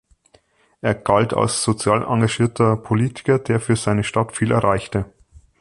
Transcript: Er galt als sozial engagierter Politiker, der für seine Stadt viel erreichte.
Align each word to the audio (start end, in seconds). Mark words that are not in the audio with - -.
Er 0.81 0.95
galt 0.95 1.31
als 1.35 1.61
sozial 1.61 2.03
engagierter 2.03 2.75
Politiker, 2.75 3.37
der 3.37 3.59
für 3.59 3.75
seine 3.75 4.03
Stadt 4.03 4.35
viel 4.35 4.49
erreichte. 4.51 5.05